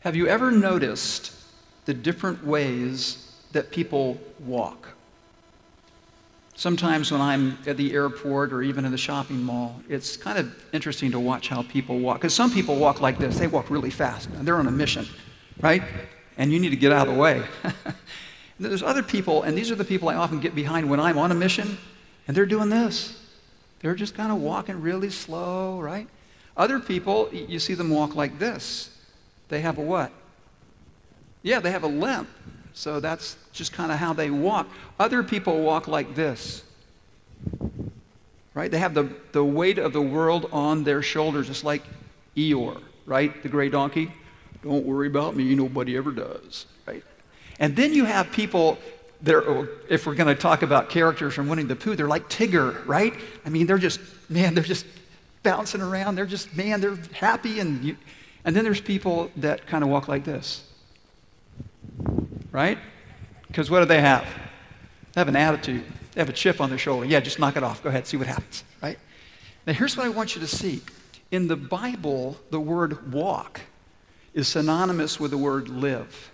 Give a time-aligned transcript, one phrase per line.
[0.00, 1.32] Have you ever noticed
[1.84, 4.88] the different ways that people walk?
[6.54, 10.54] Sometimes when I'm at the airport or even in the shopping mall, it's kind of
[10.72, 12.18] interesting to watch how people walk.
[12.18, 15.06] Because some people walk like this, they walk really fast, and they're on a mission,
[15.60, 15.82] right?
[16.38, 17.42] And you need to get out of the way.
[18.60, 21.30] There's other people, and these are the people I often get behind when I'm on
[21.30, 21.76] a mission,
[22.26, 23.18] and they're doing this.
[23.80, 26.08] They're just kind of walking really slow, right?
[26.56, 28.90] Other people, you see them walk like this.
[29.50, 30.10] They have a what?
[31.42, 32.28] Yeah, they have a limp.
[32.72, 34.68] So that's just kind of how they walk.
[34.98, 36.62] Other people walk like this.
[38.54, 38.70] Right?
[38.70, 41.82] They have the, the weight of the world on their shoulders, just like
[42.36, 43.42] Eeyore, right?
[43.42, 44.12] The gray donkey.
[44.62, 46.66] Don't worry about me, nobody ever does.
[46.86, 47.02] Right?
[47.58, 48.78] And then you have people
[49.22, 52.08] that are, oh, if we're going to talk about characters from Winnie the Pooh, they're
[52.08, 53.14] like Tigger, right?
[53.44, 54.86] I mean, they're just, man, they're just
[55.42, 56.14] bouncing around.
[56.14, 57.60] They're just, man, they're happy.
[57.60, 57.96] And, you,
[58.44, 60.64] and then there's people that kind of walk like this
[62.52, 62.78] right?
[63.46, 64.24] Because what do they have?
[65.12, 65.84] They have an attitude.
[66.12, 67.06] They have a chip on their shoulder.
[67.06, 67.82] Yeah, just knock it off.
[67.82, 68.98] Go ahead, see what happens, right?
[69.66, 70.82] Now, here's what I want you to see.
[71.30, 73.60] In the Bible, the word walk
[74.34, 76.30] is synonymous with the word live.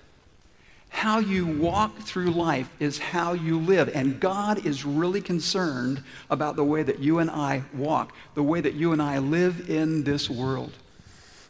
[0.89, 3.91] How you walk through life is how you live.
[3.95, 8.63] And God is really concerned about the way that you and I walk, the way
[8.63, 10.73] that you and I live in this world.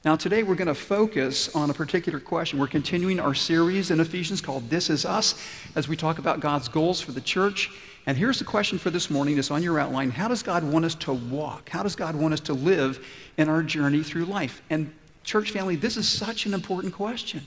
[0.06, 2.60] Now, today we're going to focus on a particular question.
[2.60, 5.34] We're continuing our series in Ephesians called This Is Us
[5.74, 7.72] as we talk about God's goals for the church.
[8.06, 10.12] And here's the question for this morning it's on your outline.
[10.12, 11.70] How does God want us to walk?
[11.70, 13.04] How does God want us to live
[13.36, 14.62] in our journey through life?
[14.70, 17.42] And, church family, this is such an important question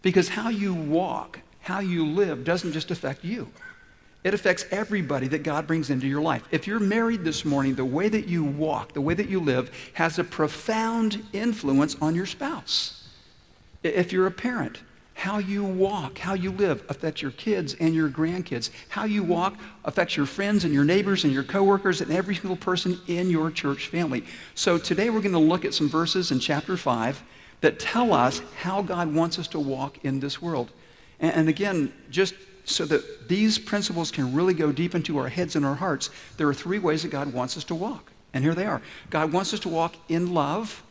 [0.00, 3.50] because how you walk, how you live, doesn't just affect you.
[4.24, 6.44] It affects everybody that God brings into your life.
[6.50, 9.70] If you're married this morning, the way that you walk, the way that you live,
[9.94, 13.08] has a profound influence on your spouse.
[13.82, 14.78] If you're a parent,
[15.14, 18.70] how you walk, how you live affects your kids and your grandkids.
[18.88, 22.56] How you walk affects your friends and your neighbors and your coworkers and every single
[22.56, 24.24] person in your church family.
[24.54, 27.22] So today we're going to look at some verses in chapter 5
[27.60, 30.70] that tell us how God wants us to walk in this world.
[31.20, 32.34] And again, just
[32.64, 36.48] so that these principles can really go deep into our heads and our hearts, there
[36.48, 38.10] are three ways that God wants us to walk.
[38.34, 38.80] And here they are
[39.10, 40.82] God wants us to walk in love,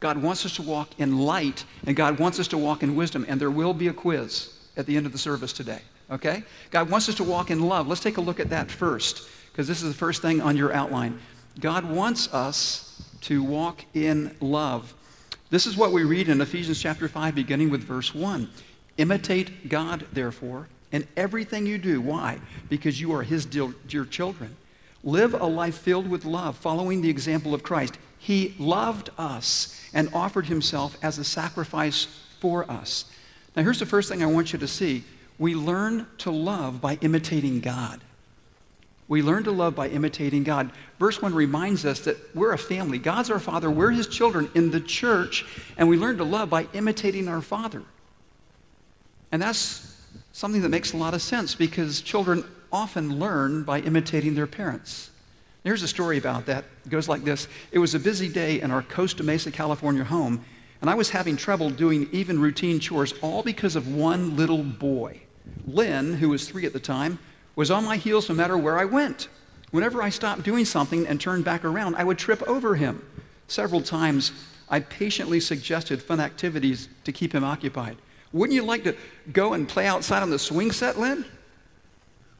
[0.00, 3.24] God wants us to walk in light, and God wants us to walk in wisdom.
[3.28, 5.80] And there will be a quiz at the end of the service today.
[6.10, 6.44] Okay?
[6.70, 7.88] God wants us to walk in love.
[7.88, 10.72] Let's take a look at that first, because this is the first thing on your
[10.72, 11.18] outline.
[11.58, 14.94] God wants us to walk in love.
[15.50, 18.48] This is what we read in Ephesians chapter 5, beginning with verse 1.
[18.98, 22.00] Imitate God, therefore, in everything you do.
[22.00, 22.38] Why?
[22.68, 24.56] Because you are His dear, children.
[25.04, 27.96] Live a life filled with love, following the example of Christ.
[28.18, 32.06] He loved us and offered Himself as a sacrifice
[32.40, 33.04] for us.
[33.54, 35.04] Now, here's the first thing I want you to see.
[35.38, 38.00] We learn to love by imitating God.
[39.06, 40.70] We learn to love by imitating God.
[40.98, 42.98] Verse 1 reminds us that we're a family.
[42.98, 43.70] God's our Father.
[43.70, 47.82] We're His children in the church, and we learn to love by imitating our Father.
[49.32, 49.94] And that's
[50.32, 55.10] something that makes a lot of sense because children often learn by imitating their parents.
[55.64, 56.64] Here's a story about that.
[56.86, 60.44] It goes like this It was a busy day in our Costa Mesa, California home,
[60.80, 65.20] and I was having trouble doing even routine chores, all because of one little boy.
[65.66, 67.18] Lynn, who was three at the time,
[67.56, 69.28] was on my heels no matter where I went.
[69.70, 73.02] Whenever I stopped doing something and turned back around, I would trip over him.
[73.48, 74.32] Several times,
[74.70, 77.96] I patiently suggested fun activities to keep him occupied.
[78.32, 78.94] Wouldn't you like to
[79.32, 81.24] go and play outside on the swing set, Lynn?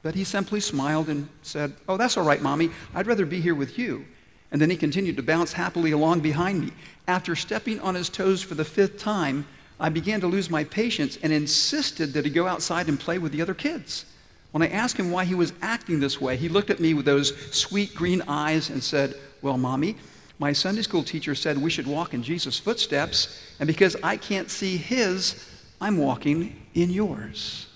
[0.02, 2.70] But he simply smiled and said, Oh, that's all right, Mommy.
[2.94, 4.04] I'd rather be here with you.
[4.50, 6.72] And then he continued to bounce happily along behind me.
[7.06, 9.46] After stepping on his toes for the fifth time,
[9.80, 13.32] I began to lose my patience and insisted that he go outside and play with
[13.32, 14.04] the other kids.
[14.52, 17.04] When I asked him why he was acting this way, he looked at me with
[17.04, 19.96] those sweet green eyes and said, Well, Mommy,
[20.38, 24.50] my Sunday school teacher said we should walk in Jesus' footsteps, and because I can't
[24.50, 25.47] see his,
[25.80, 27.66] I'm walking in yours.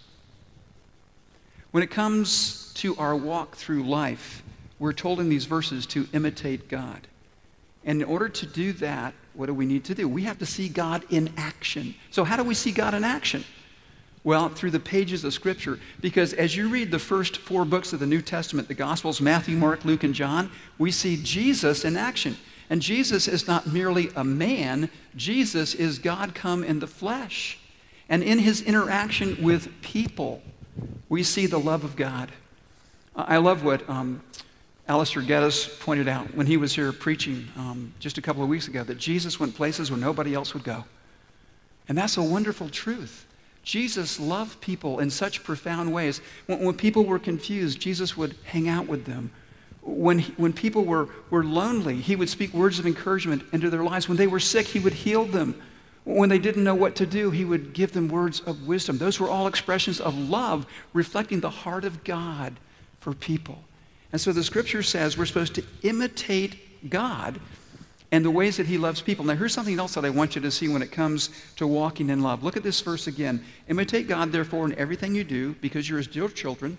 [1.70, 4.42] When it comes to our walk through life,
[4.78, 7.06] we're told in these verses to imitate God.
[7.84, 10.08] And in order to do that, what do we need to do?
[10.08, 11.94] We have to see God in action.
[12.10, 13.44] So, how do we see God in action?
[14.24, 15.80] Well, through the pages of Scripture.
[16.00, 19.56] Because as you read the first four books of the New Testament, the Gospels, Matthew,
[19.56, 22.36] Mark, Luke, and John, we see Jesus in action.
[22.70, 27.58] And Jesus is not merely a man, Jesus is God come in the flesh.
[28.12, 30.42] And in his interaction with people,
[31.08, 32.30] we see the love of God.
[33.16, 34.22] I love what um,
[34.86, 38.68] Alistair Geddes pointed out when he was here preaching um, just a couple of weeks
[38.68, 40.84] ago that Jesus went places where nobody else would go.
[41.88, 43.26] And that's a wonderful truth.
[43.62, 46.20] Jesus loved people in such profound ways.
[46.44, 49.30] When, when, people were confused, Jesus would hang out with them.
[49.80, 54.06] When, when people were, were lonely, he would speak words of encouragement into their lives.
[54.06, 55.62] When they were sick, he would heal them.
[56.04, 58.98] When they didn't know what to do, he would give them words of wisdom.
[58.98, 62.54] Those were all expressions of love, reflecting the heart of God
[63.00, 63.62] for people.
[64.10, 67.40] And so the scripture says we're supposed to imitate God
[68.10, 69.24] and the ways that he loves people.
[69.24, 72.10] Now, here's something else that I want you to see when it comes to walking
[72.10, 72.44] in love.
[72.44, 73.42] Look at this verse again.
[73.68, 76.76] Imitate God, therefore, in everything you do, because you're his dear children.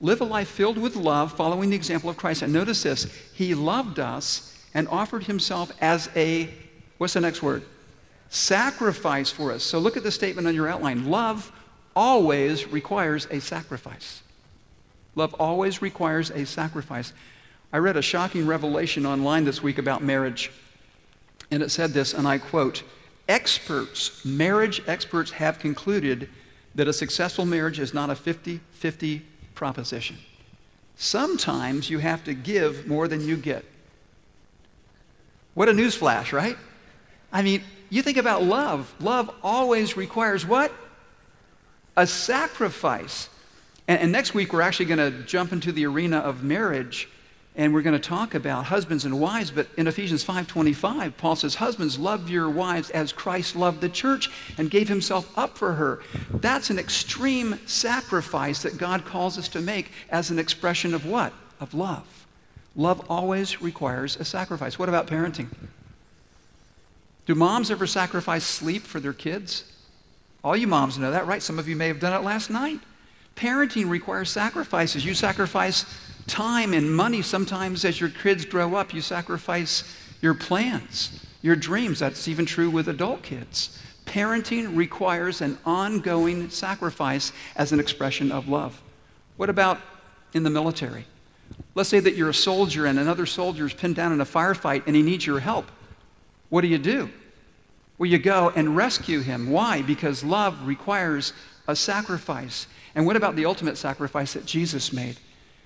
[0.00, 2.42] Live a life filled with love, following the example of Christ.
[2.42, 6.48] And notice this He loved us and offered himself as a,
[6.98, 7.64] what's the next word?
[8.30, 9.62] Sacrifice for us.
[9.62, 11.08] So look at the statement on your outline.
[11.08, 11.50] Love
[11.96, 14.22] always requires a sacrifice.
[15.14, 17.12] Love always requires a sacrifice.
[17.72, 20.50] I read a shocking revelation online this week about marriage.
[21.50, 22.82] And it said this, and I quote
[23.28, 26.30] Experts, marriage experts have concluded
[26.74, 29.22] that a successful marriage is not a 50 50
[29.54, 30.16] proposition.
[30.96, 33.64] Sometimes you have to give more than you get.
[35.54, 36.56] What a newsflash, right?
[37.32, 38.92] I mean, you think about love.
[39.00, 40.72] Love always requires what?
[41.96, 43.28] A sacrifice.
[43.86, 47.08] And, and next week, we're actually going to jump into the arena of marriage
[47.58, 51.56] and we're going to talk about husbands and wives but in ephesians 5.25 paul says
[51.56, 56.00] husbands love your wives as christ loved the church and gave himself up for her
[56.34, 61.32] that's an extreme sacrifice that god calls us to make as an expression of what
[61.60, 62.26] of love
[62.76, 65.48] love always requires a sacrifice what about parenting
[67.28, 69.64] do moms ever sacrifice sleep for their kids
[70.42, 72.80] all you moms know that right some of you may have done it last night
[73.36, 75.84] parenting requires sacrifices you sacrifice
[76.28, 78.94] time and money sometimes as your kids grow up.
[78.94, 79.82] You sacrifice
[80.20, 81.98] your plans, your dreams.
[81.98, 83.82] That's even true with adult kids.
[84.06, 88.80] Parenting requires an ongoing sacrifice as an expression of love.
[89.36, 89.80] What about
[90.32, 91.04] in the military?
[91.74, 94.84] Let's say that you're a soldier and another soldier is pinned down in a firefight
[94.86, 95.70] and he needs your help.
[96.48, 97.10] What do you do?
[97.98, 99.50] Well, you go and rescue him.
[99.50, 99.82] Why?
[99.82, 101.32] Because love requires
[101.66, 102.66] a sacrifice.
[102.94, 105.18] And what about the ultimate sacrifice that Jesus made?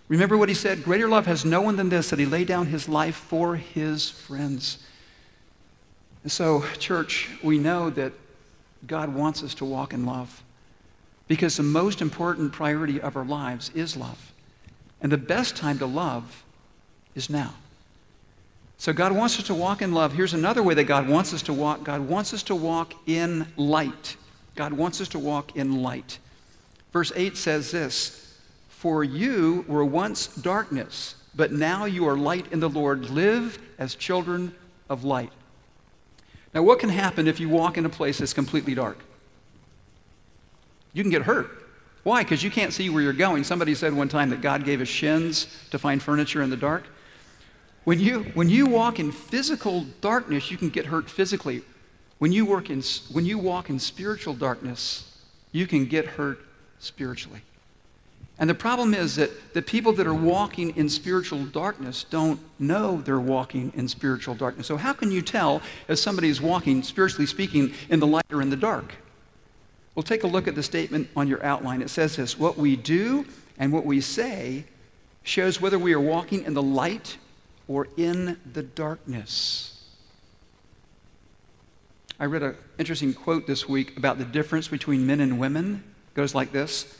[0.08, 0.82] Remember what he said?
[0.82, 4.10] Greater love has no one than this, that he laid down his life for his
[4.10, 4.78] friends.
[6.22, 8.12] And so, church, we know that
[8.86, 10.42] God wants us to walk in love
[11.28, 14.32] because the most important priority of our lives is love.
[15.00, 16.42] And the best time to love
[17.14, 17.54] is now.
[18.82, 20.12] So, God wants us to walk in love.
[20.12, 23.46] Here's another way that God wants us to walk God wants us to walk in
[23.56, 24.16] light.
[24.56, 26.18] God wants us to walk in light.
[26.92, 28.36] Verse 8 says this
[28.68, 33.08] for you were once darkness, but now you are light in the Lord.
[33.08, 34.52] Live as children
[34.88, 35.30] of light.
[36.52, 38.98] Now, what can happen if you walk in a place that's completely dark?
[40.92, 41.50] You can get hurt.
[42.02, 42.24] Why?
[42.24, 43.44] Because you can't see where you're going.
[43.44, 46.82] Somebody said one time that God gave us shins to find furniture in the dark.
[47.84, 51.62] When you, when you walk in physical darkness, you can get hurt physically.
[52.18, 55.18] When you, work in, when you walk in spiritual darkness,
[55.50, 56.38] you can get hurt
[56.78, 57.42] spiritually.
[58.38, 63.00] And the problem is that the people that are walking in spiritual darkness don't know
[63.00, 64.66] they're walking in spiritual darkness.
[64.66, 68.42] So, how can you tell if somebody is walking, spiritually speaking, in the light or
[68.42, 68.94] in the dark?
[69.94, 71.82] Well, take a look at the statement on your outline.
[71.82, 73.26] It says this What we do
[73.58, 74.64] and what we say
[75.22, 77.18] shows whether we are walking in the light
[77.68, 79.68] or in the darkness.
[82.18, 85.82] I read an interesting quote this week about the difference between men and women.
[86.12, 86.96] It goes like this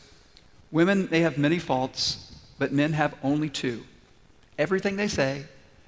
[0.71, 3.83] Women, they have many faults, but men have only two
[4.57, 5.45] everything they say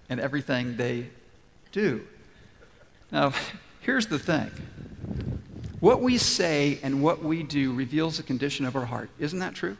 [0.10, 1.08] and everything they
[1.72, 2.06] do.
[3.12, 3.34] Now,
[3.82, 4.52] here's the thing
[5.80, 9.10] what we say and what we do reveals the condition of our heart.
[9.20, 9.78] Isn't that true?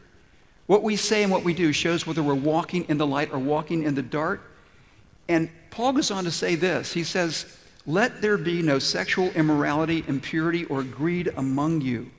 [0.66, 3.38] What we say and what we do shows whether we're walking in the light or
[3.38, 4.42] walking in the dark.
[5.28, 10.04] And Paul goes on to say this He says, Let there be no sexual immorality,
[10.08, 12.10] impurity, or greed among you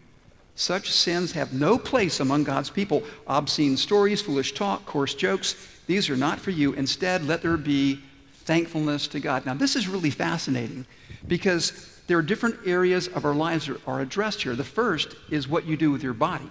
[0.57, 3.03] such sins have no place among God's people.
[3.27, 6.73] Obscene stories, foolish talk, coarse jokes, these are not for you.
[6.73, 7.99] Instead, let there be
[8.45, 9.45] thankfulness to God.
[9.45, 10.87] Now, this is really fascinating
[11.27, 14.55] because there are different areas of our lives that are addressed here.
[14.55, 16.49] The first is what you do with your body,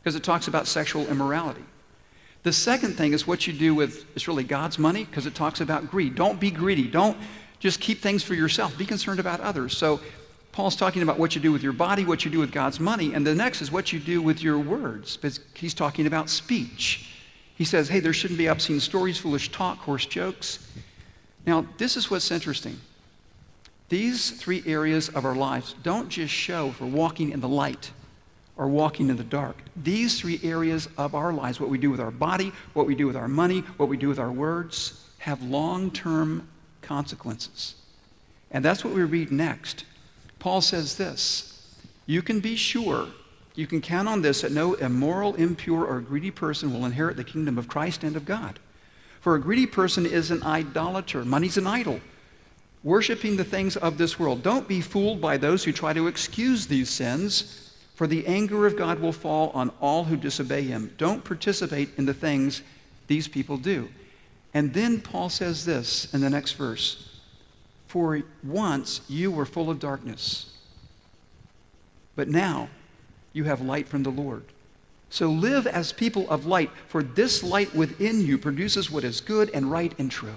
[0.00, 1.64] because it talks about sexual immorality.
[2.44, 5.60] The second thing is what you do with, it's really God's money, because it talks
[5.60, 6.14] about greed.
[6.14, 6.86] Don't be greedy.
[6.86, 7.16] Don't
[7.58, 8.78] just keep things for yourself.
[8.78, 9.76] Be concerned about others.
[9.76, 9.98] So
[10.52, 13.14] Paul's talking about what you do with your body, what you do with God's money,
[13.14, 15.18] and the next is what you do with your words.
[15.54, 17.10] He's talking about speech.
[17.56, 20.70] He says, hey, there shouldn't be obscene stories, foolish talk, coarse jokes.
[21.46, 22.78] Now, this is what's interesting.
[23.88, 27.92] these three areas of our lives don't just show for walking in the light
[28.56, 29.56] or walking in the dark.
[29.76, 33.06] These three areas of our lives, what we do with our body, what we do
[33.06, 36.46] with our money, what we do with our words, have long term
[36.82, 37.74] consequences.
[38.50, 39.84] And that's what we read next.
[40.38, 43.08] Paul says this You can be sure,
[43.54, 47.24] you can count on this, that no immoral, impure, or greedy person will inherit the
[47.24, 48.58] kingdom of Christ and of God.
[49.20, 51.98] For a greedy person is an idolater, money's an idol,
[52.84, 54.42] worshiping the things of this world.
[54.42, 57.63] Don't be fooled by those who try to excuse these sins
[57.94, 60.92] for the anger of God will fall on all who disobey him.
[60.98, 62.62] Don't participate in the things
[63.06, 63.88] these people do.
[64.52, 67.20] And then Paul says this in the next verse
[67.86, 70.50] For once you were full of darkness,
[72.16, 72.68] but now
[73.32, 74.44] you have light from the Lord.
[75.10, 79.50] So live as people of light, for this light within you produces what is good
[79.54, 80.34] and right and true.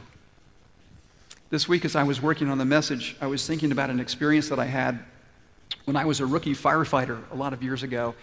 [1.50, 4.50] This week, as I was working on the message, I was thinking about an experience
[4.50, 5.00] that I had
[5.88, 8.14] when I was a rookie firefighter a lot of years ago,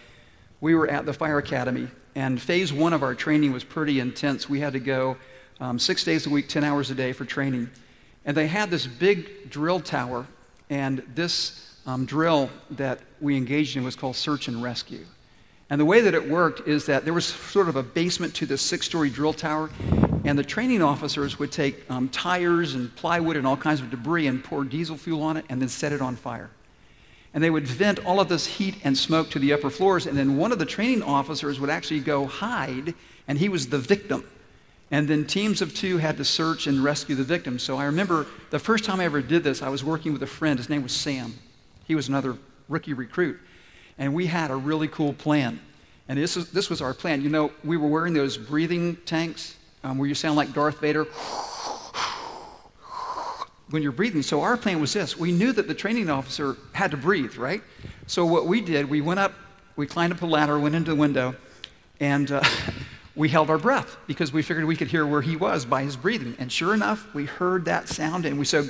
[0.60, 4.50] we were at the fire academy, and phase one of our training was pretty intense.
[4.50, 5.16] We had to go
[5.60, 7.70] um, six days a week, 10 hours a day for training.
[8.26, 10.26] And they had this big drill tower,
[10.68, 15.06] and this um, drill that we engaged in was called search and rescue.
[15.70, 18.46] And the way that it worked is that there was sort of a basement to
[18.46, 19.70] the six story drill tower,
[20.26, 24.26] and the training officers would take um, tires and plywood and all kinds of debris
[24.26, 26.50] and pour diesel fuel on it and then set it on fire
[27.34, 30.06] and they would vent all of this heat and smoke to the upper floors.
[30.06, 32.94] And then one of the training officers would actually go hide,
[33.26, 34.24] and he was the victim.
[34.92, 37.58] And then teams of two had to search and rescue the victim.
[37.58, 40.26] So I remember the first time I ever did this, I was working with a
[40.26, 40.58] friend.
[40.58, 41.34] His name was Sam.
[41.86, 42.36] He was another
[42.68, 43.38] rookie recruit.
[43.98, 45.58] And we had a really cool plan.
[46.08, 47.22] And this, is, this was our plan.
[47.22, 51.06] You know, we were wearing those breathing tanks um, where you sound like Darth Vader
[53.74, 54.22] when you're breathing.
[54.22, 55.18] So our plan was this.
[55.18, 57.60] We knew that the training officer had to breathe, right?
[58.06, 59.32] So what we did, we went up,
[59.74, 61.34] we climbed up a ladder, went into the window,
[61.98, 62.40] and uh,
[63.16, 65.96] we held our breath because we figured we could hear where he was by his
[65.96, 66.36] breathing.
[66.38, 68.64] And sure enough, we heard that sound, and we so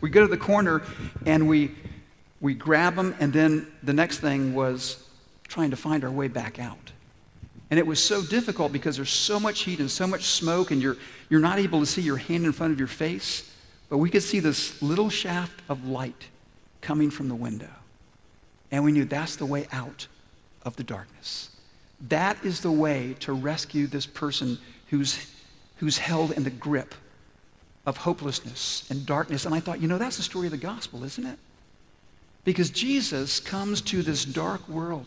[0.00, 0.82] we go to the corner
[1.26, 1.72] and we
[2.40, 5.04] we grab him, and then the next thing was
[5.48, 6.92] trying to find our way back out.
[7.70, 10.80] And it was so difficult because there's so much heat and so much smoke, and
[10.80, 10.96] you're,
[11.28, 13.50] you're not able to see your hand in front of your face.
[13.94, 16.26] But we could see this little shaft of light
[16.80, 17.68] coming from the window.
[18.72, 20.08] And we knew that's the way out
[20.64, 21.50] of the darkness.
[22.08, 24.58] That is the way to rescue this person
[24.90, 25.32] who's,
[25.76, 26.92] who's held in the grip
[27.86, 29.46] of hopelessness and darkness.
[29.46, 31.38] And I thought, you know, that's the story of the gospel, isn't it?
[32.42, 35.06] Because Jesus comes to this dark world.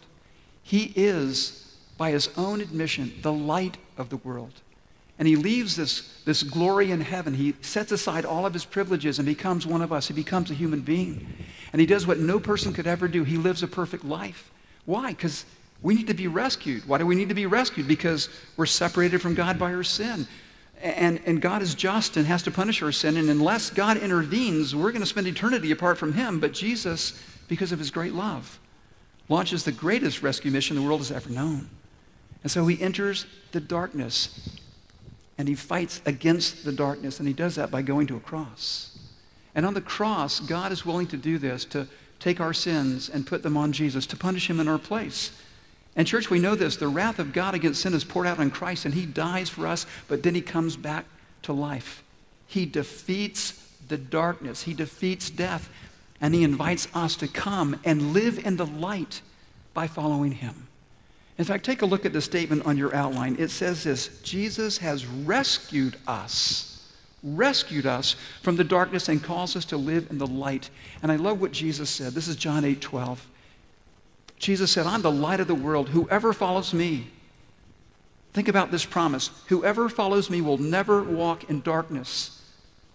[0.63, 4.53] He is, by his own admission, the light of the world.
[5.19, 7.33] And he leaves this, this glory in heaven.
[7.33, 10.07] He sets aside all of his privileges and becomes one of us.
[10.07, 11.27] He becomes a human being.
[11.73, 13.23] And he does what no person could ever do.
[13.23, 14.51] He lives a perfect life.
[14.85, 15.09] Why?
[15.09, 15.45] Because
[15.81, 16.87] we need to be rescued.
[16.87, 17.87] Why do we need to be rescued?
[17.87, 20.27] Because we're separated from God by our sin.
[20.81, 23.17] And, and God is just and has to punish our sin.
[23.17, 26.39] And unless God intervenes, we're going to spend eternity apart from him.
[26.39, 28.59] But Jesus, because of his great love,
[29.29, 31.67] launches the greatest rescue mission the world has ever known.
[32.43, 34.56] And so he enters the darkness
[35.37, 38.97] and he fights against the darkness, and he does that by going to a cross.
[39.53, 41.87] And on the cross, God is willing to do this, to
[42.19, 45.31] take our sins and put them on Jesus, to punish him in our place.
[45.95, 48.51] And, church, we know this the wrath of God against sin is poured out on
[48.51, 51.05] Christ, and he dies for us, but then he comes back
[51.43, 52.03] to life.
[52.47, 55.69] He defeats the darkness, he defeats death,
[56.19, 59.21] and he invites us to come and live in the light
[59.73, 60.66] by following him.
[61.37, 63.35] In fact, take a look at the statement on your outline.
[63.37, 66.91] It says this Jesus has rescued us,
[67.23, 70.69] rescued us from the darkness and calls us to live in the light.
[71.03, 72.13] And I love what Jesus said.
[72.13, 73.25] This is John 8 12.
[74.39, 75.89] Jesus said, I'm the light of the world.
[75.89, 77.07] Whoever follows me,
[78.33, 79.31] think about this promise.
[79.47, 82.39] Whoever follows me will never walk in darkness,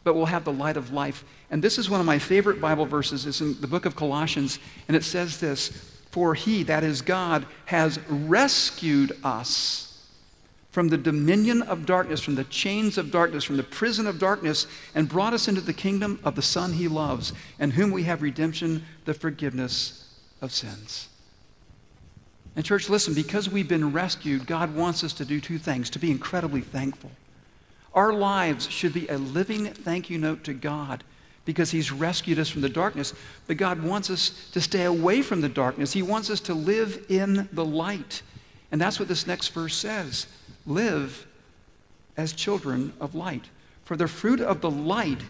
[0.04, 1.24] but will have the light of life.
[1.50, 3.26] And this is one of my favorite Bible verses.
[3.26, 7.46] It's in the book of Colossians, and it says this for he, that is God,
[7.64, 10.06] has rescued us
[10.70, 14.66] from the dominion of darkness, from the chains of darkness, from the prison of darkness,
[14.94, 18.22] and brought us into the kingdom of the Son he loves, and whom we have
[18.22, 21.08] redemption, the forgiveness of sins.
[22.56, 25.98] And, church, listen, because we've been rescued, God wants us to do two things to
[25.98, 27.10] be incredibly thankful.
[27.94, 31.04] Our lives should be a living thank you note to God
[31.44, 33.14] because he's rescued us from the darkness.
[33.46, 35.92] But God wants us to stay away from the darkness.
[35.92, 38.22] He wants us to live in the light.
[38.70, 40.26] And that's what this next verse says
[40.66, 41.26] live
[42.16, 43.44] as children of light.
[43.84, 45.20] For the fruit of the light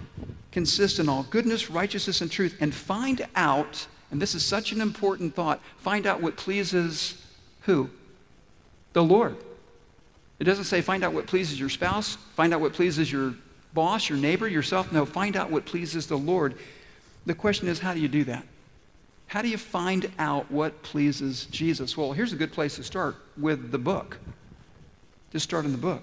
[0.51, 4.81] consists in all goodness, righteousness, and truth, and find out, and this is such an
[4.81, 7.21] important thought, find out what pleases
[7.63, 7.89] who?
[8.93, 9.37] The Lord.
[10.39, 13.35] It doesn't say find out what pleases your spouse, find out what pleases your
[13.75, 14.93] boss, your neighbor, yourself.
[14.93, 16.55] No, find out what pleases the Lord.
[17.27, 18.45] The question is, how do you do that?
[19.27, 21.97] How do you find out what pleases Jesus?
[21.97, 24.19] Well, here's a good place to start with the book.
[25.33, 26.03] Just start in the book.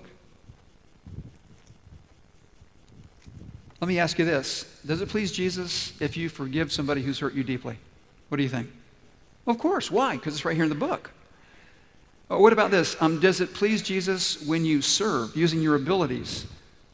[3.81, 7.33] Let me ask you this Does it please Jesus if you forgive somebody who's hurt
[7.33, 7.77] you deeply?
[8.29, 8.69] What do you think?
[9.45, 9.89] Of course.
[9.91, 10.15] Why?
[10.15, 11.11] Because it's right here in the book.
[12.31, 12.95] Oh, what about this?
[12.99, 16.45] Um, does it please Jesus when you serve using your abilities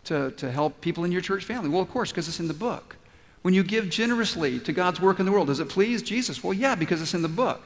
[0.05, 1.69] to, to help people in your church family?
[1.69, 2.95] Well, of course, because it's in the book.
[3.41, 6.43] When you give generously to God's work in the world, does it please Jesus?
[6.43, 7.61] Well, yeah, because it's in the book.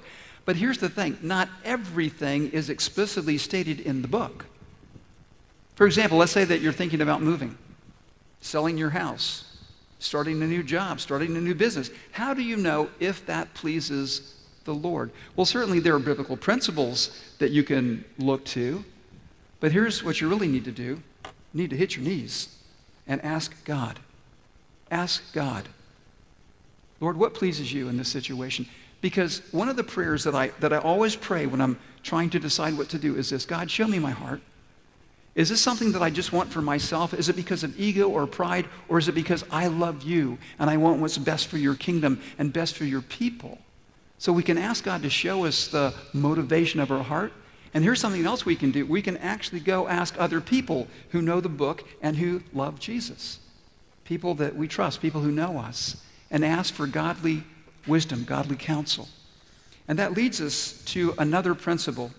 [0.45, 4.45] But here's the thing not everything is explicitly stated in the book.
[5.75, 7.57] For example, let's say that you're thinking about moving
[8.41, 9.57] selling your house,
[9.99, 11.91] starting a new job, starting a new business.
[12.11, 15.11] How do you know if that pleases the Lord?
[15.35, 18.83] Well, certainly there are biblical principles that you can look to,
[19.59, 21.01] but here's what you really need to do
[21.53, 22.55] you need to hit your knees
[23.07, 23.99] and ask God.
[24.91, 25.69] Ask God,
[26.99, 28.65] Lord, what pleases you in this situation?
[29.01, 32.39] Because one of the prayers that I, that I always pray when I'm trying to
[32.39, 34.41] decide what to do is this God, show me my heart.
[35.35, 37.13] Is this something that I just want for myself?
[37.13, 38.67] Is it because of ego or pride?
[38.89, 42.21] Or is it because I love you and I want what's best for your kingdom
[42.37, 43.59] and best for your people?
[44.17, 47.31] So we can ask God to show us the motivation of our heart.
[47.73, 48.85] And here's something else we can do.
[48.85, 53.39] We can actually go ask other people who know the book and who love Jesus.
[54.05, 57.43] People that we trust, people who know us, and ask for godly
[57.87, 59.07] wisdom, godly counsel.
[59.87, 62.11] And that leads us to another principle.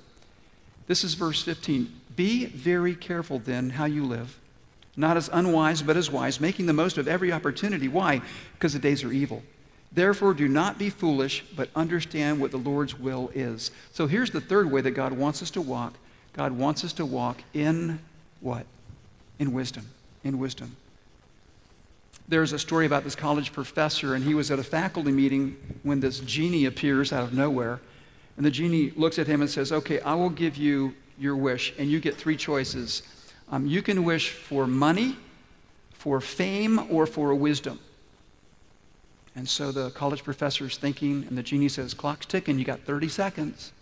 [0.86, 1.92] This is verse 15.
[2.16, 4.38] Be very careful then how you live,
[4.96, 7.88] not as unwise, but as wise, making the most of every opportunity.
[7.88, 8.22] Why?
[8.54, 9.42] Because the days are evil.
[9.92, 13.70] Therefore, do not be foolish, but understand what the Lord's will is.
[13.92, 15.94] So here's the third way that God wants us to walk.
[16.32, 17.98] God wants us to walk in
[18.40, 18.66] what?
[19.38, 19.86] In wisdom.
[20.22, 20.76] In wisdom.
[22.28, 25.98] There's a story about this college professor, and he was at a faculty meeting when
[25.98, 27.80] this genie appears out of nowhere.
[28.36, 31.74] And the genie looks at him and says, Okay, I will give you your wish,
[31.76, 33.02] and you get three choices.
[33.50, 35.16] Um, you can wish for money,
[35.92, 37.80] for fame, or for wisdom.
[39.36, 42.80] And so the college professor is thinking, and the genie says, Clock's ticking, you got
[42.80, 43.72] 30 seconds.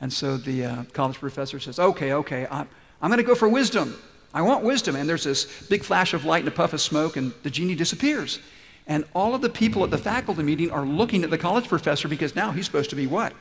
[0.00, 2.68] And so the uh, college professor says, Okay, okay, I'm,
[3.02, 3.96] I'm going to go for wisdom.
[4.32, 4.96] I want wisdom.
[4.96, 7.74] And there's this big flash of light and a puff of smoke, and the genie
[7.74, 8.38] disappears.
[8.86, 12.08] And all of the people at the faculty meeting are looking at the college professor
[12.08, 13.32] because now he's supposed to be what?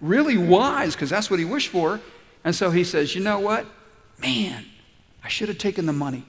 [0.00, 2.00] Really wise, because that's what he wished for.
[2.44, 3.66] And so he says, You know what?
[4.18, 4.64] Man,
[5.22, 6.24] I should have taken the money.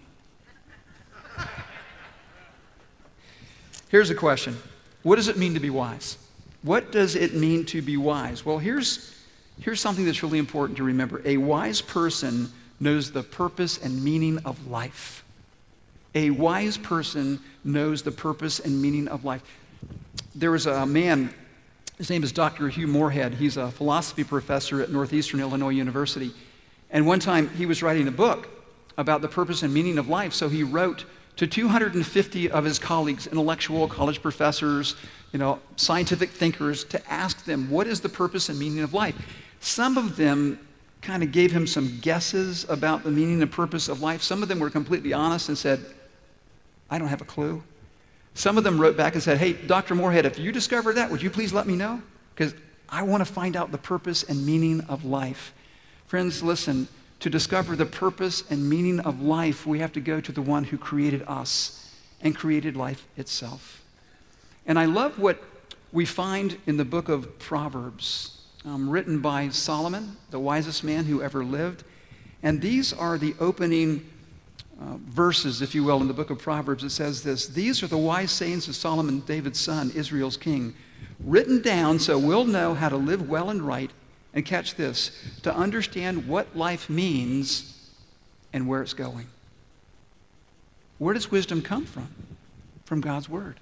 [3.90, 4.58] Here's a question
[5.04, 6.18] What does it mean to be wise?
[6.62, 8.46] What does it mean to be wise?
[8.46, 9.16] Well, here's,
[9.62, 11.22] here's something that's really important to remember.
[11.24, 15.24] A wise person knows the purpose and meaning of life.
[16.16, 19.42] A wise person knows the purpose and meaning of life.
[20.36, 21.34] There was a man
[22.00, 22.70] his name is Dr.
[22.70, 23.34] Hugh Moorhead.
[23.34, 26.32] He's a philosophy professor at Northeastern Illinois University.
[26.92, 28.48] And one time he was writing a book
[28.98, 30.34] about the purpose and meaning of life.
[30.34, 31.04] So he wrote
[31.38, 34.96] to 250 of his colleagues, intellectual college professors,
[35.32, 39.16] you know, scientific thinkers, to ask them, what is the purpose and meaning of life?
[39.62, 40.60] Some of them
[41.02, 44.22] kind of gave him some guesses about the meaning and purpose of life.
[44.22, 45.86] Some of them were completely honest and said,
[46.90, 47.64] I don't have a clue.
[48.34, 49.96] Some of them wrote back and said, Hey, Dr.
[49.96, 52.02] Moorhead, if you discover that, would you please let me know?
[52.36, 52.54] Because
[52.90, 55.54] I want to find out the purpose and meaning of life.
[56.08, 56.88] Friends, listen,
[57.20, 60.64] to discover the purpose and meaning of life, we have to go to the one
[60.64, 63.84] who created us and created life itself.
[64.66, 65.42] And I love what
[65.92, 71.22] we find in the book of Proverbs, um, written by Solomon, the wisest man who
[71.22, 71.84] ever lived.
[72.44, 74.06] And these are the opening
[74.80, 76.84] uh, verses, if you will, in the book of Proverbs.
[76.84, 80.74] It says this These are the wise sayings of Solomon, David's son, Israel's king,
[81.20, 83.92] written down so we'll know how to live well and right.
[84.34, 85.12] And catch this
[85.42, 87.92] to understand what life means
[88.54, 89.28] and where it's going.
[91.00, 92.10] Where does wisdom come from?
[92.86, 93.60] From God's Word.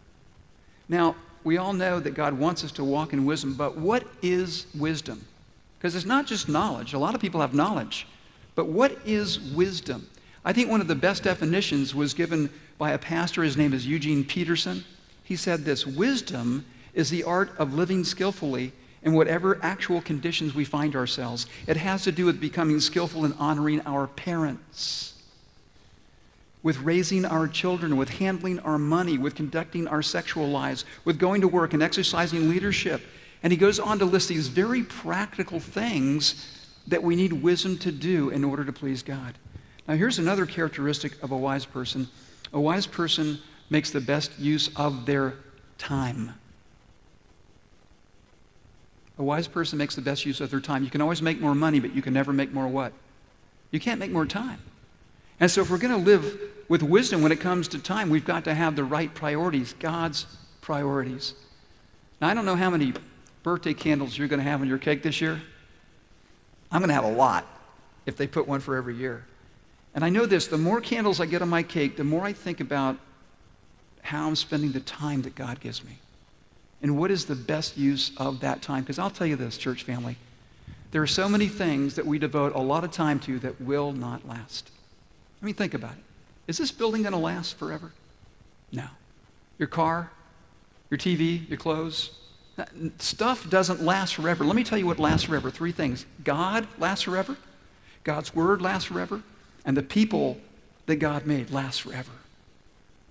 [0.89, 4.67] Now, we all know that God wants us to walk in wisdom, but what is
[4.77, 5.25] wisdom?
[5.77, 6.93] Because it's not just knowledge.
[6.93, 8.07] A lot of people have knowledge.
[8.55, 10.07] But what is wisdom?
[10.43, 13.43] I think one of the best definitions was given by a pastor.
[13.43, 14.83] His name is Eugene Peterson.
[15.23, 18.71] He said this Wisdom is the art of living skillfully
[19.07, 21.47] in whatever actual conditions we find ourselves.
[21.65, 25.13] It has to do with becoming skillful in honoring our parents.
[26.63, 31.39] with raising our children, with handling our money, with conducting our sexual lives, with going
[31.39, 33.01] to work and exercising leadership.
[33.41, 37.91] And he goes on to list these very practical things that we need wisdom to
[37.91, 39.35] do in order to please God.
[39.87, 42.09] Now, here's another characteristic of a wise person
[42.51, 43.39] a wise person
[43.69, 45.35] makes the best use of their
[45.77, 46.33] time.
[49.19, 50.83] A wise person makes the best use of their time.
[50.83, 52.93] You can always make more money, but you can never make more what?
[53.71, 54.59] You can't make more time.
[55.39, 58.25] And so, if we're going to live with wisdom when it comes to time, we've
[58.25, 60.25] got to have the right priorities, God's
[60.61, 61.33] priorities.
[62.19, 62.93] Now, I don't know how many
[63.43, 65.41] birthday candles you're going to have on your cake this year.
[66.71, 67.45] I'm going to have a lot
[68.05, 69.25] if they put one for every year.
[69.93, 72.33] And I know this the more candles I get on my cake, the more I
[72.33, 72.97] think about
[74.01, 75.97] how I'm spending the time that God gives me.
[76.81, 78.83] And what is the best use of that time?
[78.83, 80.15] Because I'll tell you this, church family,
[80.91, 83.91] there are so many things that we devote a lot of time to that will
[83.91, 84.69] not last.
[85.41, 86.03] I mean, think about it.
[86.47, 87.91] Is this building going to last forever?
[88.71, 88.85] No.
[89.57, 90.11] Your car,
[90.89, 92.11] your TV, your clothes,
[92.99, 94.43] stuff doesn't last forever.
[94.43, 95.51] Let me tell you what lasts forever.
[95.51, 97.37] Three things God lasts forever,
[98.03, 99.21] God's Word lasts forever,
[99.65, 100.37] and the people
[100.85, 102.11] that God made last forever.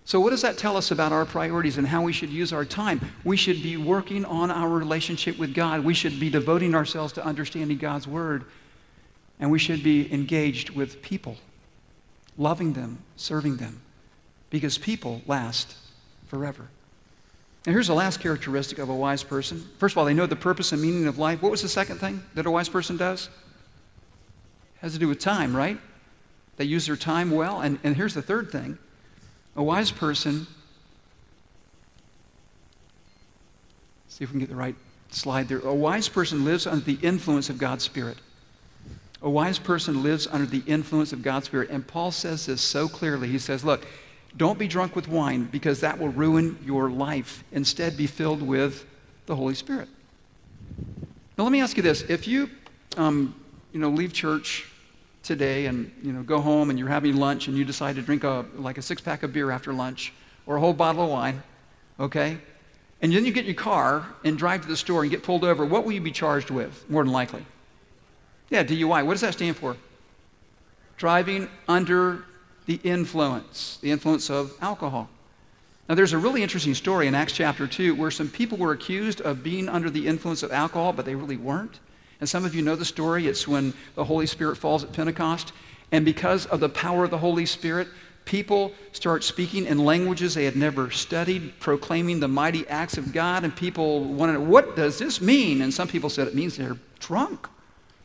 [0.06, 2.64] So, what does that tell us about our priorities and how we should use our
[2.64, 3.00] time?
[3.24, 5.84] We should be working on our relationship with God.
[5.84, 8.44] We should be devoting ourselves to understanding God's Word.
[9.40, 11.36] And we should be engaged with people,
[12.38, 13.80] loving them, serving them,
[14.48, 15.74] because people last
[16.28, 16.68] forever.
[17.66, 19.68] And here's the last characteristic of a wise person.
[19.78, 21.42] First of all, they know the purpose and meaning of life.
[21.42, 23.26] What was the second thing that a wise person does?
[23.26, 25.78] It has to do with time, right?
[26.58, 27.60] They use their time well.
[27.60, 28.78] And, and here's the third thing
[29.56, 30.46] a wise person,
[34.08, 34.76] see if we can get the right
[35.10, 35.58] slide there.
[35.60, 38.18] A wise person lives under the influence of God's Spirit.
[39.22, 41.70] A wise person lives under the influence of God's Spirit.
[41.70, 43.28] And Paul says this so clearly.
[43.28, 43.86] He says, Look,
[44.36, 47.42] don't be drunk with wine because that will ruin your life.
[47.52, 48.84] Instead, be filled with
[49.24, 49.88] the Holy Spirit.
[51.38, 52.02] Now, let me ask you this.
[52.02, 52.50] If you,
[52.98, 53.34] um,
[53.72, 54.70] you know, leave church
[55.26, 58.24] today and you know go home and you're having lunch and you decide to drink
[58.24, 60.12] a like a six pack of beer after lunch
[60.46, 61.42] or a whole bottle of wine,
[61.98, 62.38] okay?
[63.02, 65.44] And then you get in your car and drive to the store and get pulled
[65.44, 67.44] over, what will you be charged with, more than likely?
[68.48, 69.04] Yeah, DUI.
[69.04, 69.76] What does that stand for?
[70.96, 72.24] Driving under
[72.66, 75.10] the influence, the influence of alcohol.
[75.88, 79.20] Now, there's a really interesting story in Acts chapter 2 where some people were accused
[79.20, 81.78] of being under the influence of alcohol, but they really weren't.
[82.20, 83.26] And some of you know the story.
[83.26, 85.52] It's when the Holy Spirit falls at Pentecost.
[85.92, 87.88] And because of the power of the Holy Spirit,
[88.24, 93.44] people start speaking in languages they had never studied, proclaiming the mighty acts of God.
[93.44, 95.62] And people wanted, what does this mean?
[95.62, 97.48] And some people said it means they're drunk.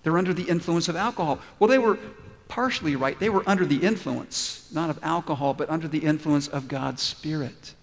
[0.04, 1.39] They're under the influence of alcohol.
[1.60, 1.97] Well, they were
[2.47, 3.17] partially right.
[3.19, 7.74] They were under the influence, not of alcohol, but under the influence of God's Spirit.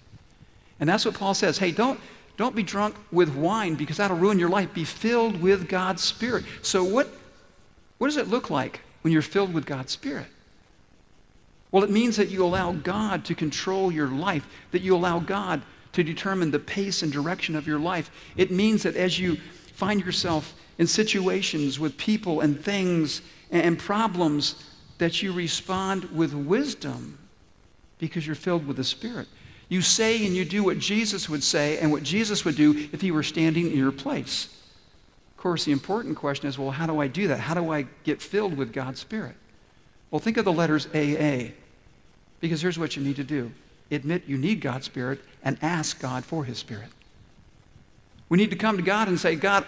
[0.78, 1.58] And that's what Paul says.
[1.58, 1.98] Hey, don't,
[2.38, 4.72] don't be drunk with wine because that'll ruin your life.
[4.72, 6.44] Be filled with God's Spirit.
[6.62, 7.09] So, what,
[7.98, 10.29] what does it look like when you're filled with God's Spirit?
[11.72, 15.62] Well, it means that you allow God to control your life, that you allow God
[15.92, 18.09] to determine the pace and direction of your life.
[18.37, 19.37] It means that as you
[19.74, 23.20] find yourself in situations with people and things
[23.51, 24.64] and problems,
[24.98, 27.18] that you respond with wisdom
[27.98, 29.27] because you're filled with the Spirit.
[29.68, 33.00] You say and you do what Jesus would say and what Jesus would do if
[33.00, 34.48] he were standing in your place.
[35.33, 37.40] Of course, the important question is well, how do I do that?
[37.40, 39.35] How do I get filled with God's Spirit?
[40.11, 41.52] Well, think of the letters AA,
[42.40, 43.52] because here's what you need to do
[43.90, 46.88] admit you need God's Spirit and ask God for His Spirit.
[48.28, 49.64] We need to come to God and say, God,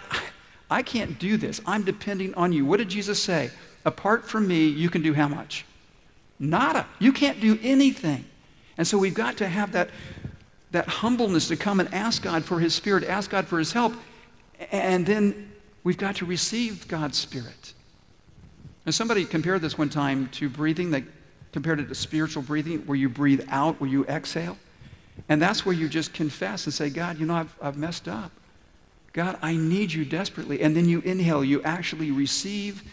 [0.69, 1.59] I can't do this.
[1.65, 2.65] I'm depending on you.
[2.65, 3.49] What did Jesus say?
[3.83, 5.65] Apart from me, you can do how much?
[6.39, 6.85] Nada.
[6.99, 8.25] You can't do anything.
[8.77, 9.89] And so we've got to have that,
[10.71, 13.93] that humbleness to come and ask God for His Spirit, ask God for His help,
[14.71, 15.51] and then
[15.83, 17.73] we've got to receive God's Spirit.
[18.85, 20.91] And somebody compared this one time to breathing.
[20.91, 21.03] They
[21.51, 24.57] compared it to spiritual breathing, where you breathe out, where you exhale.
[25.29, 28.31] And that's where you just confess and say, God, you know, I've, I've messed up.
[29.13, 30.61] God, I need you desperately.
[30.61, 32.83] And then you inhale, you actually receive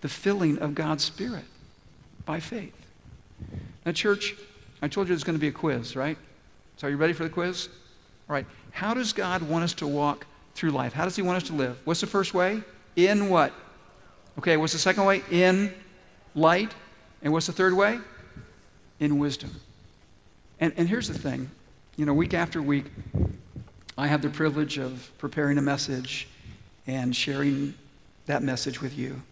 [0.00, 1.44] the filling of God's Spirit
[2.24, 2.74] by faith.
[3.84, 4.34] Now, church,
[4.84, 6.18] I told you there's going to be a quiz, right?
[6.76, 7.70] So are you ready for the quiz?
[8.28, 8.44] All right.
[8.70, 10.92] How does God want us to walk through life?
[10.92, 11.78] How does He want us to live?
[11.84, 12.62] What's the first way?
[12.94, 13.54] In what?
[14.38, 15.22] Okay, what's the second way?
[15.30, 15.72] In
[16.34, 16.74] light.
[17.22, 17.98] And what's the third way?
[19.00, 19.58] In wisdom.
[20.60, 21.50] And, and here's the thing
[21.96, 22.84] you know, week after week,
[23.96, 26.28] I have the privilege of preparing a message
[26.86, 27.72] and sharing
[28.26, 29.22] that message with you.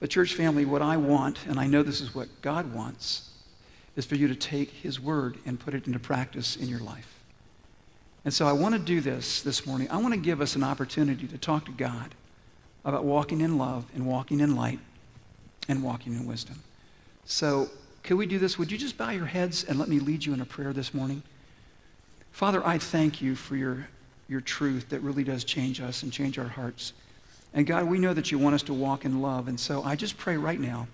[0.00, 3.27] But, church family, what I want, and I know this is what God wants,
[3.98, 7.18] is for you to take his word and put it into practice in your life.
[8.24, 9.90] And so I want to do this this morning.
[9.90, 12.14] I want to give us an opportunity to talk to God
[12.84, 14.78] about walking in love and walking in light
[15.68, 16.62] and walking in wisdom.
[17.24, 17.68] So,
[18.04, 18.56] could we do this?
[18.56, 20.94] Would you just bow your heads and let me lead you in a prayer this
[20.94, 21.20] morning?
[22.30, 23.88] Father, I thank you for your,
[24.28, 26.92] your truth that really does change us and change our hearts.
[27.52, 29.48] And God, we know that you want us to walk in love.
[29.48, 30.86] And so I just pray right now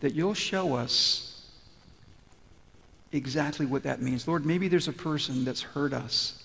[0.00, 1.27] that you'll show us
[3.12, 4.28] exactly what that means.
[4.28, 6.42] Lord, maybe there's a person that's hurt us.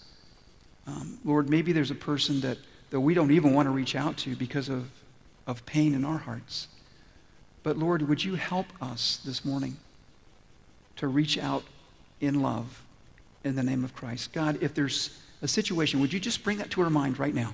[0.87, 2.57] Um, Lord, maybe there's a person that,
[2.89, 4.89] that we don't even want to reach out to because of,
[5.47, 6.67] of pain in our hearts.
[7.63, 9.77] But Lord, would you help us this morning
[10.97, 11.63] to reach out
[12.19, 12.81] in love
[13.43, 14.33] in the name of Christ?
[14.33, 17.53] God, if there's a situation, would you just bring that to our mind right now?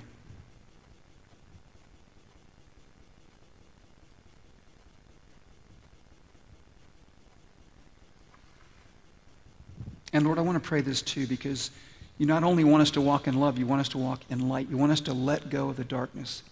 [10.12, 11.70] And Lord, I want to pray this too because
[12.18, 14.48] you not only want us to walk in love, you want us to walk in
[14.48, 14.68] light.
[14.68, 16.42] You want us to let go of the darkness.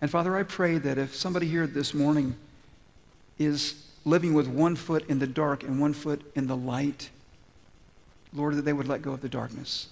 [0.00, 2.36] And Father, I pray that if somebody here this morning
[3.38, 7.10] is living with one foot in the dark and one foot in the light,
[8.34, 9.88] Lord, that they would let go of the darkness.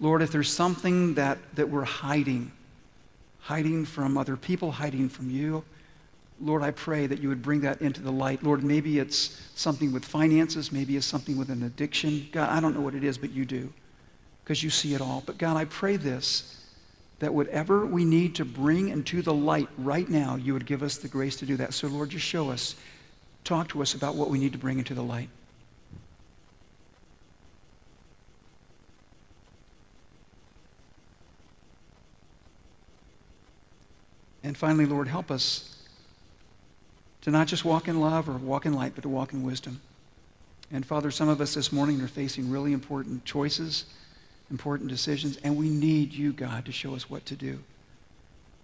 [0.00, 2.52] Lord, if there's something that, that we're hiding,
[3.40, 5.64] hiding from other people, hiding from you,
[6.40, 8.42] Lord, I pray that you would bring that into the light.
[8.42, 12.28] Lord, maybe it's something with finances, maybe it's something with an addiction.
[12.32, 13.72] God, I don't know what it is, but you do
[14.42, 15.22] because you see it all.
[15.26, 16.56] But God, I pray this
[17.20, 20.96] that whatever we need to bring into the light right now, you would give us
[20.96, 21.74] the grace to do that.
[21.74, 22.74] So, Lord, just show us,
[23.44, 25.28] talk to us about what we need to bring into the light.
[34.42, 35.79] And finally, Lord, help us
[37.22, 39.80] to not just walk in love or walk in light, but to walk in wisdom.
[40.72, 43.84] And Father, some of us this morning are facing really important choices,
[44.50, 47.58] important decisions, and we need you, God, to show us what to do.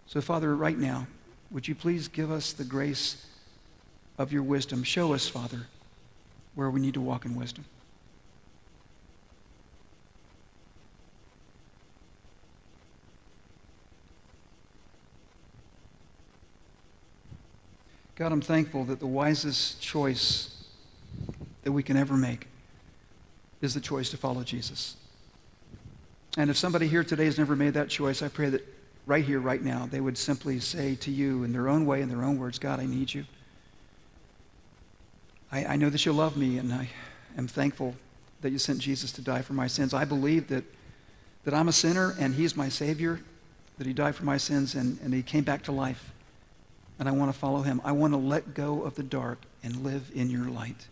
[0.07, 1.07] So, Father, right now,
[1.51, 3.27] would you please give us the grace
[4.19, 4.85] of your wisdom?
[4.85, 5.67] Show us, Father,
[6.55, 7.65] where we need to walk in wisdom.
[18.17, 20.65] God, I'm thankful that the wisest choice
[21.65, 22.47] that we can ever make
[23.61, 24.97] is the choice to follow Jesus.
[26.39, 28.67] And if somebody here today has never made that choice, I pray that
[29.05, 32.09] right here, right now, they would simply say to you in their own way, in
[32.09, 33.27] their own words, God, I need you.
[35.53, 36.89] I, I know that you love me, and I
[37.37, 37.95] am thankful
[38.41, 39.93] that you sent Jesus to die for my sins.
[39.93, 40.65] I believe that,
[41.45, 43.21] that I'm a sinner and he's my Savior,
[43.77, 46.13] that he died for my sins and, and he came back to life
[46.99, 47.81] and I want to follow him.
[47.85, 50.87] I want to let go of the dark and live in your light.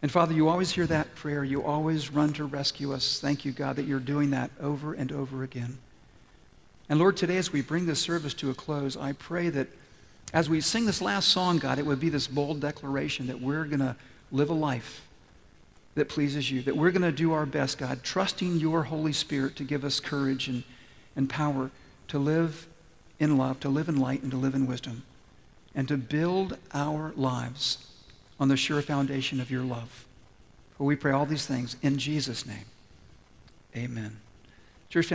[0.00, 1.42] And Father, you always hear that prayer.
[1.42, 3.18] You always run to rescue us.
[3.18, 5.78] Thank you, God, that you're doing that over and over again.
[6.88, 9.68] And Lord, today as we bring this service to a close, I pray that
[10.32, 13.64] as we sing this last song, God, it would be this bold declaration that we're
[13.64, 13.96] going to
[14.30, 15.02] live a life
[15.94, 19.56] that pleases you, that we're going to do our best, God, trusting your Holy Spirit
[19.56, 20.62] to give us courage and,
[21.16, 21.70] and power
[22.08, 22.68] to live
[23.18, 25.02] in love, to live in light, and to live in wisdom,
[25.74, 27.78] and to build our lives
[28.38, 30.04] on the sure foundation of your love.
[30.76, 32.66] For we pray all these things in Jesus' name.
[33.76, 34.16] Amen.